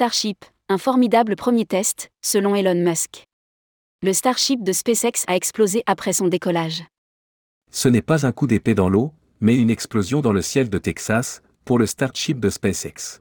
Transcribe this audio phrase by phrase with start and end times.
[0.00, 3.24] Starship, un formidable premier test, selon Elon Musk.
[4.02, 6.84] Le Starship de SpaceX a explosé après son décollage.
[7.70, 10.78] Ce n'est pas un coup d'épée dans l'eau, mais une explosion dans le ciel de
[10.78, 13.20] Texas, pour le Starship de SpaceX.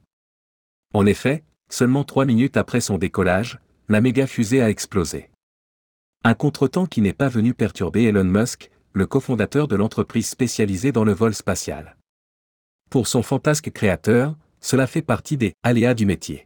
[0.93, 3.59] En effet, seulement trois minutes après son décollage,
[3.89, 5.31] la méga fusée a explosé.
[6.23, 11.03] Un contretemps qui n'est pas venu perturber Elon Musk, le cofondateur de l'entreprise spécialisée dans
[11.03, 11.97] le vol spatial.
[12.89, 16.45] Pour son fantasque créateur, cela fait partie des aléas du métier.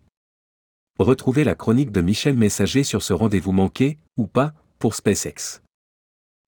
[1.00, 5.64] Retrouvez la chronique de Michel Messager sur ce rendez-vous manqué, ou pas, pour SpaceX.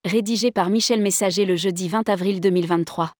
[0.06, 3.12] Rédigé par Michel Messager le jeudi 20 avril 2023.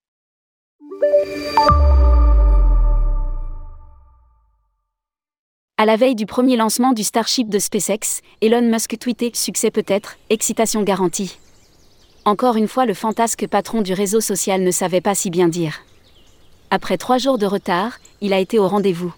[5.78, 10.18] À la veille du premier lancement du Starship de SpaceX, Elon Musk tweetait Succès peut-être,
[10.30, 11.40] excitation garantie.
[12.26, 15.82] Encore une fois, le fantasque patron du réseau social ne savait pas si bien dire.
[16.70, 19.12] Après trois jours de retard, il a été au rendez-vous.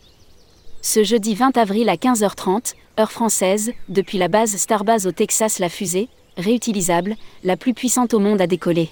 [0.90, 5.68] Ce jeudi 20 avril à 15h30, heure française, depuis la base Starbase au Texas, la
[5.68, 6.08] fusée,
[6.38, 8.92] réutilisable, la plus puissante au monde a décollé.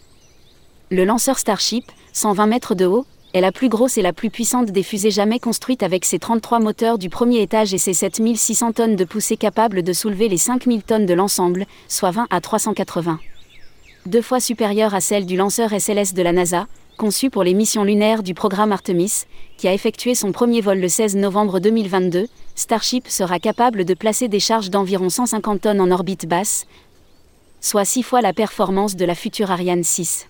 [0.92, 4.72] Le lanceur Starship, 120 mètres de haut, est la plus grosse et la plus puissante
[4.72, 8.98] des fusées jamais construites avec ses 33 moteurs du premier étage et ses 7600 tonnes
[8.98, 13.22] de poussée capables de soulever les 5000 tonnes de l'ensemble, soit 20 à 380.
[14.06, 17.84] Deux fois supérieure à celle du lanceur SLS de la NASA, conçu pour les missions
[17.84, 19.26] lunaires du programme Artemis,
[19.58, 24.28] qui a effectué son premier vol le 16 novembre 2022, Starship sera capable de placer
[24.28, 26.66] des charges d'environ 150 tonnes en orbite basse,
[27.62, 30.28] soit six fois la performance de la future Ariane 6.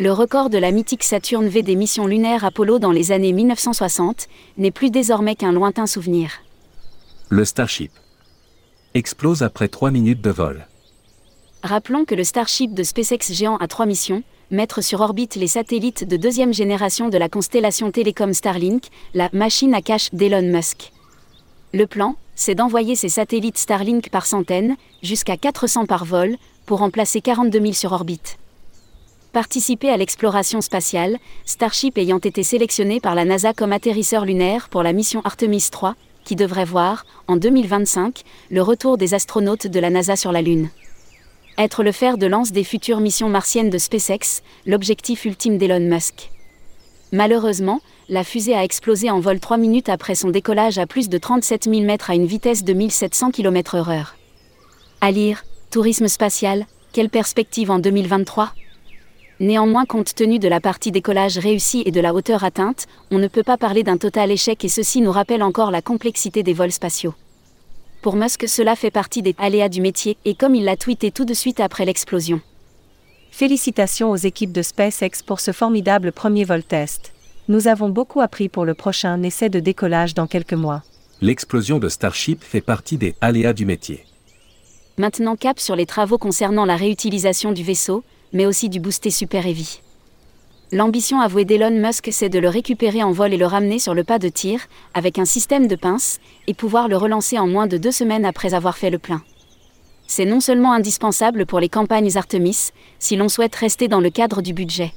[0.00, 4.26] Le record de la mythique Saturne V des missions lunaires Apollo dans les années 1960
[4.58, 6.42] n'est plus désormais qu'un lointain souvenir.
[7.28, 7.92] Le Starship
[8.94, 10.66] explose après trois minutes de vol.
[11.62, 14.22] Rappelons que le Starship de SpaceX géant a trois missions
[14.54, 19.74] mettre sur orbite les satellites de deuxième génération de la constellation télécom Starlink, la machine
[19.74, 20.92] à cache d'Elon Musk.
[21.72, 26.90] Le plan, c'est d'envoyer ces satellites Starlink par centaines, jusqu'à 400 par vol, pour en
[26.90, 28.38] placer 42 000 sur orbite
[29.34, 34.84] participer à l'exploration spatiale, Starship ayant été sélectionné par la NASA comme atterrisseur lunaire pour
[34.84, 39.90] la mission Artemis 3, qui devrait voir, en 2025, le retour des astronautes de la
[39.90, 40.70] NASA sur la Lune.
[41.56, 46.30] Être le fer de lance des futures missions martiennes de SpaceX, l'objectif ultime d'Elon Musk.
[47.12, 51.16] Malheureusement, la fusée a explosé en vol 3 minutes après son décollage à plus de
[51.16, 54.06] 37 000 mètres à une vitesse de 1700 km/h.
[55.00, 58.52] À lire, tourisme spatial, quelle perspective en 2023
[59.38, 63.28] Néanmoins, compte tenu de la partie décollage réussie et de la hauteur atteinte, on ne
[63.28, 66.72] peut pas parler d'un total échec et ceci nous rappelle encore la complexité des vols
[66.72, 67.14] spatiaux.
[68.04, 71.24] Pour Musk, cela fait partie des aléas du métier et comme il l'a tweeté tout
[71.24, 72.42] de suite après l'explosion.
[73.30, 77.14] Félicitations aux équipes de SpaceX pour ce formidable premier vol test.
[77.48, 80.82] Nous avons beaucoup appris pour le prochain essai de décollage dans quelques mois.
[81.22, 84.04] L'explosion de Starship fait partie des aléas du métier.
[84.98, 88.04] Maintenant cap sur les travaux concernant la réutilisation du vaisseau,
[88.34, 89.80] mais aussi du booster Super Heavy.
[90.72, 94.02] L'ambition avouée d'Elon Musk, c'est de le récupérer en vol et le ramener sur le
[94.02, 94.60] pas de tir,
[94.94, 98.54] avec un système de pince, et pouvoir le relancer en moins de deux semaines après
[98.54, 99.22] avoir fait le plein.
[100.06, 104.42] C'est non seulement indispensable pour les campagnes Artemis, si l'on souhaite rester dans le cadre
[104.42, 104.92] du budget.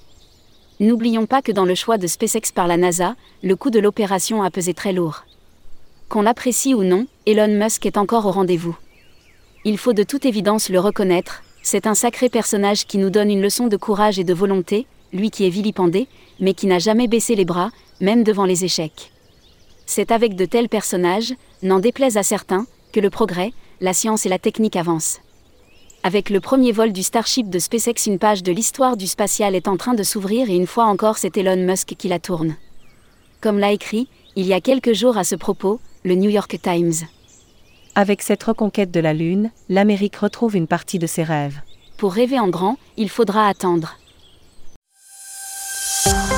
[0.79, 4.43] N'oublions pas que dans le choix de SpaceX par la NASA, le coût de l'opération
[4.43, 5.25] a pesé très lourd.
[6.07, 8.77] Qu'on l'apprécie ou non, Elon Musk est encore au rendez-vous.
[9.65, 13.41] Il faut de toute évidence le reconnaître, c'est un sacré personnage qui nous donne une
[13.41, 16.07] leçon de courage et de volonté, lui qui est vilipendé,
[16.39, 19.11] mais qui n'a jamais baissé les bras, même devant les échecs.
[19.85, 24.29] C'est avec de tels personnages, n'en déplaise à certains, que le progrès, la science et
[24.29, 25.21] la technique avancent.
[26.03, 29.67] Avec le premier vol du Starship de SpaceX, une page de l'histoire du spatial est
[29.67, 32.55] en train de s'ouvrir et une fois encore c'est Elon Musk qui la tourne.
[33.41, 37.07] Comme l'a écrit, il y a quelques jours à ce propos, le New York Times.
[37.95, 41.59] Avec cette reconquête de la Lune, l'Amérique retrouve une partie de ses rêves.
[41.97, 43.97] Pour rêver en grand, il faudra attendre.
[46.07, 46.36] Podcast.